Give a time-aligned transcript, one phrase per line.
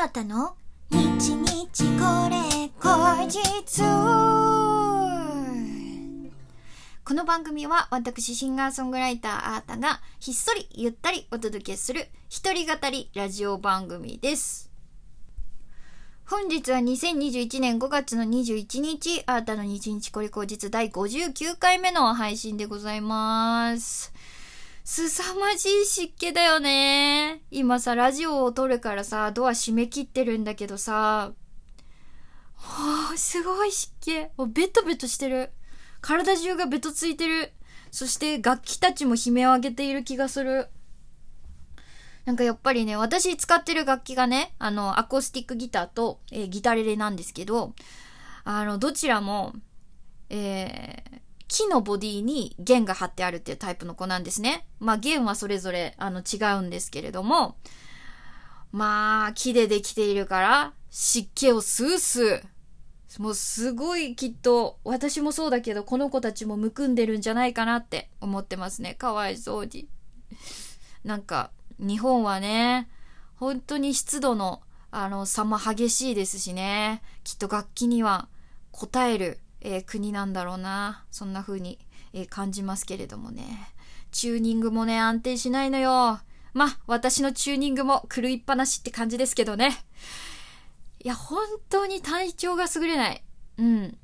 [0.00, 0.54] あーたの
[0.90, 3.82] 日日これ後日
[7.04, 14.70] この番組は私シンガーソングライターあーたがひっそりゆったりお届けする一人語りラジオ番組です。
[16.26, 24.12] 本日は2021年5月の21日、あーたの日日これ後日第59回目の配信でございます。
[24.90, 27.42] すさまじい湿気だよね。
[27.50, 31.34] 今さ、ラジオを撮るからさ、ドア閉め切ってるんだけどさ、
[32.54, 34.18] はあ、すごい湿気。
[34.38, 35.50] もうベトベトしてる。
[36.00, 37.52] 体中がベトついてる。
[37.90, 40.68] そして楽器たちも悲鳴を上げている気がする。
[42.24, 47.74] なんかやっぱりね、私使ってる楽器がね、あの、アコースティックギターと、えーギタレレなんですけど、
[48.42, 49.52] あの、どちらも、
[50.30, 54.66] えー木のボディに弦が張ってあるっていうタイプの子なんですね。
[54.78, 57.56] まあ弦はそれぞれあの違うんですけれども、
[58.70, 62.42] まあ木でできているから湿気をスースー。
[63.18, 68.94] もうすごいきっと私もそうだけどこの子たちもむくんでるんじゃないかなって思ってますね。
[68.94, 69.88] かわいそうに。
[71.04, 72.90] なんか日本はね、
[73.36, 77.02] 本当に湿度のあの差も激しいですしね。
[77.24, 78.28] きっと楽器には
[78.72, 81.04] 応えるえー国なんだろうな。
[81.10, 81.78] そんな風に、
[82.12, 83.72] えー感じますけれどもね。
[84.10, 86.20] チューニングもね、安定しないのよ。
[86.54, 89.84] ま、私のチューニングも狂いっぱなしって感じですけどね。
[91.04, 93.22] いや、本当に体調が優れない。
[93.58, 93.98] うん。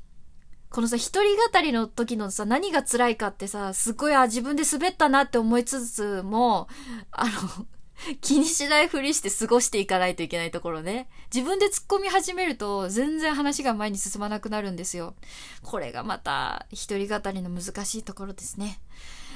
[0.71, 6.69] このさ、一人語りの時のさ、何が辛いかってさ、すごい、あ、自分で滑ったなって思いつつも、
[7.13, 7.67] あの、
[8.21, 11.09] 気にしないふりして過ごしていかないといけないところね。
[11.35, 15.15] 自分で突っ込み始めると全然話が前に進まなくなるんですよ。
[15.63, 18.81] これがまた一人語りの難しいところですね。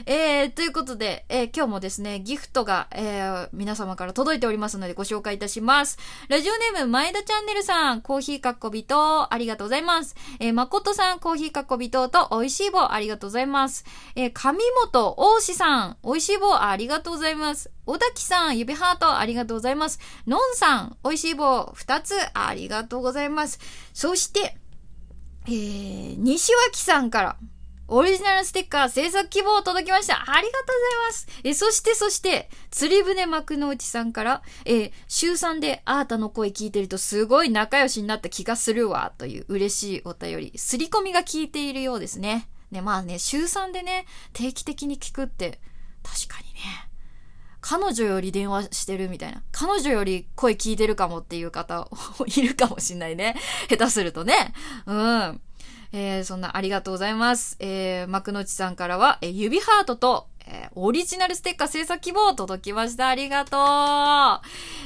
[0.06, 5.98] えー、ということで、えー今日もですね、ギフトが、えー皆様から届いておりますのでご紹介いたします。
[6.28, 10.14] ラジオネーム、前田チャンネルさん、コーヒーかっこびと、ありがとうございます。
[10.38, 13.84] えー、誠さん、コーヒーかっこびとと、美味しい棒、ありがとうございます。
[14.14, 14.58] えー、上
[14.92, 17.70] 本大志さん、美味しい棒、ありがとうございます。
[17.86, 19.98] 小滝さん、指ハート、ありがとうございます。
[20.26, 23.58] のんさん、美味しい棒、二つ、ありがとうございます。
[23.94, 24.56] そして、
[25.46, 27.36] えー、西脇さんから、
[27.90, 30.20] オリジナルステッカー制作希望届きました。
[30.20, 31.26] ありがとうございます。
[31.42, 40.52] え、そして、そして、釣り船幕の内さんから、え週3であーたの声聞いてるとすごい仲良しになった気がするわ、という嬉しいお便り。
[40.56, 42.50] すり込みが効いているようですね。
[42.70, 44.04] ね、まあね、週3でね、
[44.34, 45.58] 定期的に聞くって、
[46.02, 46.88] 確かにね。
[47.62, 49.42] 彼女より電話してるみたいな。
[49.50, 51.88] 彼女より声聞いてるかもっていう方
[52.26, 53.34] いるかもしんないね。
[53.68, 54.52] 下手するとね。
[54.84, 55.40] うん。
[55.92, 57.56] えー、そんなありがとうございます。
[57.60, 63.08] えー、幕の内さんからは、えー指ハートと、えーオリジナルステッカー制作希望届きました。
[63.08, 63.56] ありがと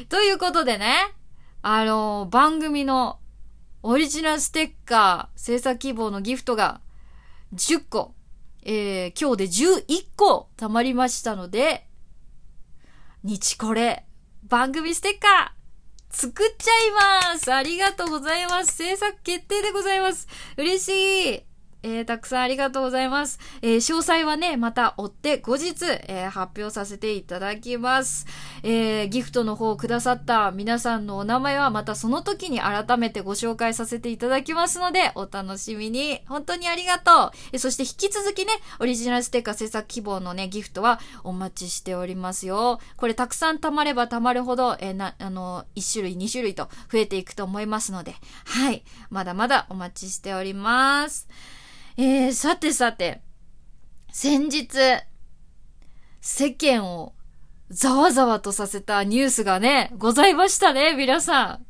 [0.02, 0.06] う。
[0.06, 0.94] ということでね、
[1.62, 3.18] あのー番組の
[3.82, 6.80] オリジナルステッカー制作希望のギフトが
[7.54, 8.14] 10個、
[8.64, 11.88] えー、今日で11個貯まりましたので、
[13.24, 14.04] 日これ、
[14.44, 15.61] 番組ステッカー、
[16.12, 16.70] 作っちゃ
[17.30, 17.52] います。
[17.52, 18.76] ありがとうございます。
[18.76, 20.28] 制作決定でございます。
[20.56, 21.51] 嬉しい。
[21.82, 23.38] えー、たくさんありがとうございます。
[23.62, 28.26] えー、詳細はね、また追って後日、えー発表させていただきます。
[28.62, 36.22] え、ギフトの方をくださった皆さんのお名前はまたその時に改めてご紹介させていただきますので、お楽しみに。
[36.26, 37.30] 本当にありがとう。
[37.52, 42.80] えそして引き続きね、オリジナルステッカー制作希望のね、ギフトはお待ちしておりますよ。
[42.96, 48.14] これたくさん貯まれば貯まるほど、えな、あの、1種類、2種類と増えていくと思いますので、
[48.46, 48.84] はい。
[49.10, 51.28] まだまだお待ちしております。
[51.96, 53.22] えー、さてさて、
[54.12, 54.68] 先日、
[56.20, 57.14] 世間を
[57.70, 61.66] ざわざわとさせたニュースがね、ございましたね、皆さん。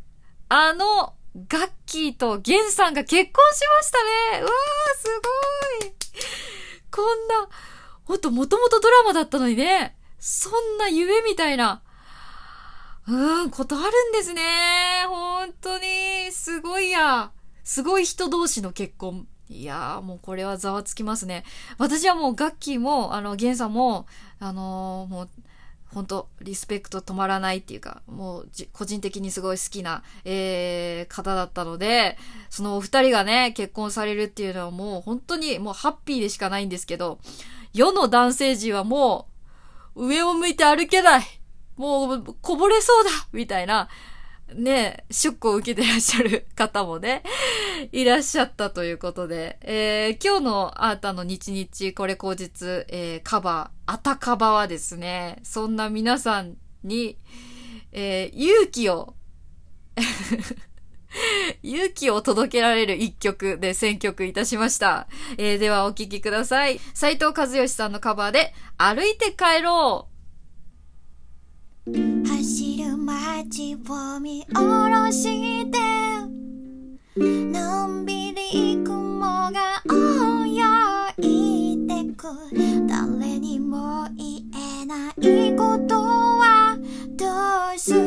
[0.48, 1.14] あの、
[1.48, 3.98] ガッキーとゲンさんが結婚しました
[4.38, 4.40] ね。
[4.42, 5.08] うわー、す
[5.80, 5.92] ごい。
[6.90, 7.48] こんな、
[8.04, 11.82] ほんともともとドラマだったのにね、そんな夢みたいな、
[13.08, 14.42] うーん、ことあるんですね。
[15.08, 17.32] 本当に、すごいや。
[17.64, 19.26] すごい人同士の結婚。
[19.48, 21.44] いやー、もうこれはざわつきますね。
[21.78, 24.06] 私はもうガッキーも、あの、ゲンさんも、
[24.38, 25.28] あのーもう、
[25.94, 32.16] 本当リスペクト止まらないっていうか、もう、個人的にすごい好きな、えー、方だったので、
[32.48, 37.18] そのお二人がね、結婚されるっていうのはもう本当にもうハッピーでしかないんですけど、
[37.74, 39.28] 世の男性陣はも
[39.94, 41.22] う、上を向いて歩けない
[41.76, 43.88] もう、こぼれそうだみたいな、
[44.54, 47.22] ね、ショックを受けてらっしゃる方もね、
[47.92, 57.18] いらっしゃったということで、えー今日のアータの日々これ後日、えーカバー、あたカバはですね、そんな皆さんに、
[57.92, 59.14] えー勇気を
[61.62, 65.08] 勇気を届けられる一曲で選曲いたしました。
[65.36, 66.80] えー、ではお聴きください。
[66.94, 70.12] 斉藤和義さんのカバーで歩いて帰ろう。
[73.52, 75.78] 街を見下ろして
[77.18, 79.92] のんびり雲が泳
[81.22, 82.28] いでく
[82.88, 84.40] 誰にも言
[84.80, 86.78] えないことは
[87.14, 87.26] ど
[87.76, 87.98] うすり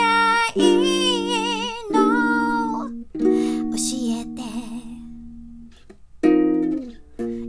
[0.00, 2.88] ゃいいの？
[3.18, 3.76] 教
[4.12, 4.38] えて。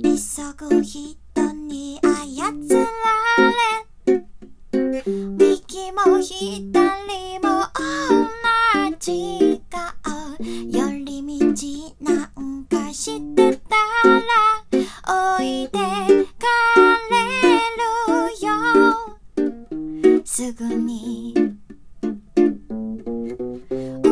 [0.02, 1.06] 急ぐ人
[1.68, 2.82] に操ら
[3.52, 4.26] れ。
[5.38, 6.87] 右も左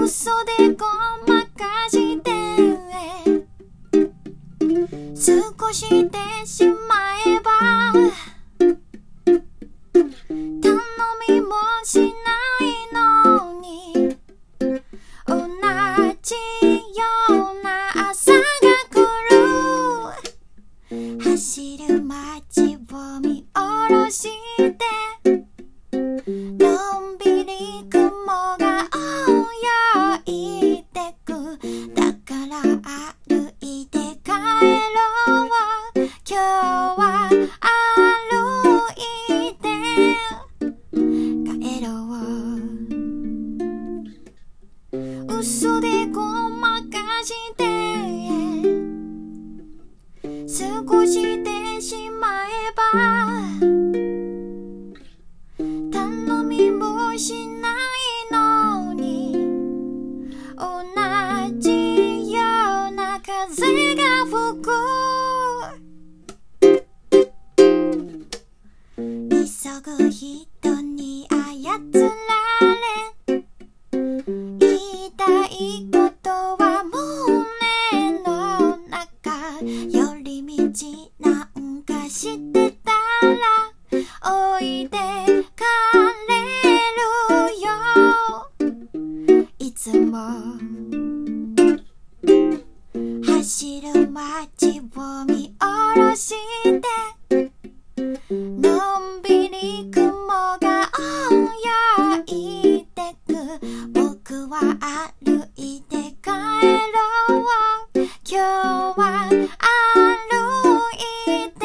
[0.06, 0.30] 嘘
[0.60, 0.86] でご
[1.28, 2.31] まかして
[5.16, 6.84] 少しでしま
[63.62, 63.84] な
[98.35, 100.91] のんびり雲が
[102.27, 103.33] 泳いでく
[103.93, 104.59] 僕は
[105.23, 107.45] 歩いて帰ろう
[108.27, 108.35] 今日
[108.99, 109.39] は歩
[110.91, 111.63] いて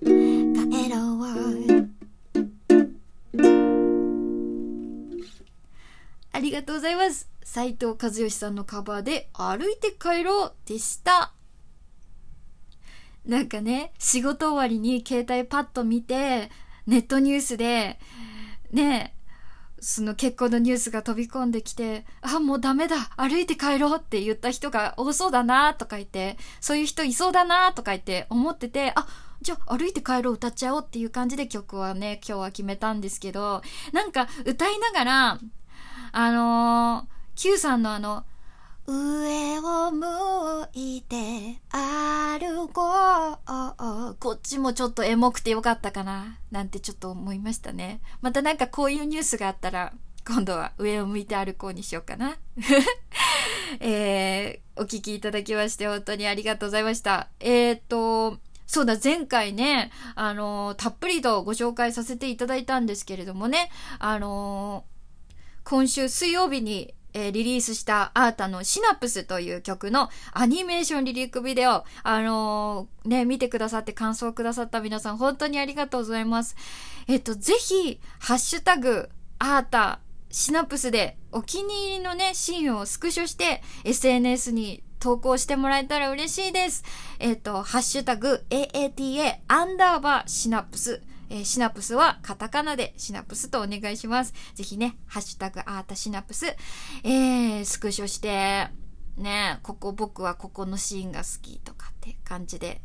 [0.00, 1.28] 帰ろう
[6.32, 7.28] ありがとうございます。
[7.44, 11.34] 斉藤和義さんのカバーで歩いて帰ろうでした。
[13.26, 16.50] なんかね、仕事終わりに携帯パッと見て、
[16.86, 17.98] ネットニュースで、
[18.70, 19.14] ね、
[19.80, 29.06] その結婚のニュースが飛び込んできて、あ、もうダメだ歩いて帰ろうって言った人が多そうだなとか言って、そういう人いそうだなとか言って思ってて、あ、
[29.42, 33.62] じゃあ歩いて帰ろう歌っちゃおうっていう感じで曲はね、今日は決めたんですけど、
[33.92, 35.40] なんか歌いながら、
[36.12, 38.24] あのー、Q さんのあの、
[38.86, 41.16] 上を向いて
[41.70, 42.82] 歩こ
[43.32, 48.00] うこっちもちょっとエモくてよかったかななんてちょっと思いましたね。
[48.20, 49.92] またなんかこういうニュースがあったら
[50.26, 52.36] 今度は上を向いて歩こうにしようかな。
[53.80, 57.28] えー、お聞きいただきまして本当にありがとうございました。
[57.40, 64.84] えー、っと、そうだ、前回ね、あの、たっぷりとご紹介させていただいたんですけれどもね、あの、
[65.64, 76.56] 今週水曜日にえー、リリースしたアータのシナプスという曲のアニメーションリリックビデオ、あのー、ね、見てくださって感想をくださった皆さん本当にありがとうございます。
[77.06, 86.82] えっと、ぜひ、ハッシュタグ、アータ、シナプスでお気に入りのね、シーンをスクショして SNS に投稿してもらえたら嬉しいです。
[87.20, 91.02] えっと、ハッシュタグ、AATA アンダーバーシナプス。
[91.30, 94.34] えー、シナプスはカタカナでシナプスとお願いします。
[94.54, 96.46] ぜひね、ハッシュタグアータシナプス、
[97.02, 98.68] えー、スクショして、
[99.16, 102.80] ね、ここ僕はここのシーンが好きとかって感じで、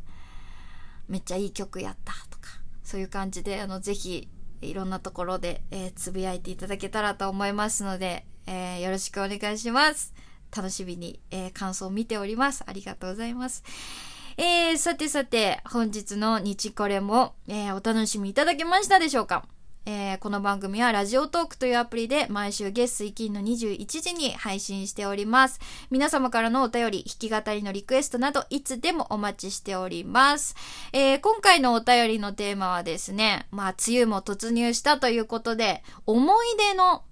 [1.07, 2.49] めっちゃいい曲やったとか、
[2.83, 4.29] そういう感じで、あの、ぜひ、
[4.61, 10.13] いろんなところで、えー、つぶやいていただけたらと思いますので、えー、よろしくお願いします。
[10.55, 12.63] 楽しみに、えー、感想を見ております。
[12.65, 13.63] ありがとうございます。
[14.41, 19.43] えー、さてさて、本日の日これも、えー、お楽しみいただけましたでしょうか？
[19.85, 25.59] えーこの番組はラジオトークというアプリで毎週月水金の21時に配信しております。
[25.91, 30.55] 皆様からのお便り、弾き語りのリクエストなど、いつでもお待ちしております。
[30.93, 37.03] えー今回のお便りのテーマはですね、まあ、梅雨も突入したということで、思い出の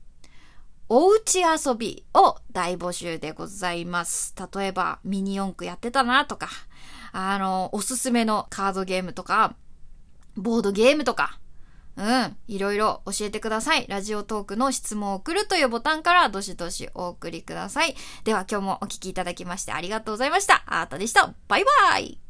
[0.88, 4.34] おうち遊びを大募集でございます。
[4.56, 6.48] 例えば、ミニ四駆やってたなとか、
[7.12, 9.56] あの、おすすめのカードゲームとか、
[10.36, 11.40] ボードゲームとか、
[11.98, 13.88] うん、いろいろ教えてください。
[13.88, 17.96] ラジオトークの質問を送るというボタンからどしどしお送りください。
[18.24, 20.64] では今日もお聴きいただきましてありがとうございました。
[20.68, 21.34] あーたでした。
[21.48, 22.27] バイバイ